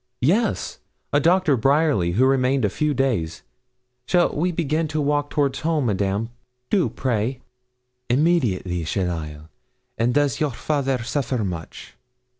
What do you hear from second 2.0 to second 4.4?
who remained a few days. Shall